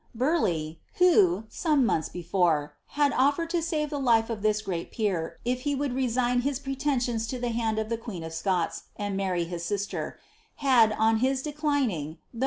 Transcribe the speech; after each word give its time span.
Burleigh, 0.15 0.77
who, 0.95 1.43
Bomc 1.51 1.83
months 1.85 2.09
before, 2.09 2.73
had 2.97 3.13
offered 3.13 3.51
to 3.51 3.61
save 3.61 3.91
the 3.91 3.99
life 3.99 4.29
this 4.29 4.63
great 4.63 4.91
peer 4.91 5.37
if 5.45 5.59
he 5.59 5.75
would 5.75 5.93
resign 5.93 6.41
his 6.41 6.59
prelenaiona 6.59 7.31
lo 7.35 7.39
the 7.39 7.49
hand 7.49 7.77
of 7.77 7.89
t 7.89 7.97
queen 7.97 8.23
of 8.23 8.33
Scots, 8.33 8.85
and 8.95 9.15
marry 9.15 9.43
his 9.43 9.63
sister, 9.63 10.19
had, 10.55 10.91
on 10.93 11.17
his 11.17 11.43
declining, 11.43 12.17
thouj^U•! 12.35 12.39